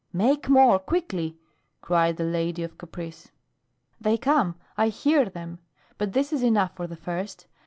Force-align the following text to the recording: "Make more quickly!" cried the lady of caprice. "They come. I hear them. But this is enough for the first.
"Make 0.11 0.49
more 0.49 0.79
quickly!" 0.79 1.37
cried 1.81 2.17
the 2.17 2.23
lady 2.23 2.63
of 2.63 2.79
caprice. 2.79 3.29
"They 3.99 4.17
come. 4.17 4.55
I 4.75 4.87
hear 4.87 5.29
them. 5.29 5.59
But 5.99 6.13
this 6.13 6.33
is 6.33 6.41
enough 6.41 6.75
for 6.75 6.87
the 6.87 6.95
first. 6.95 7.45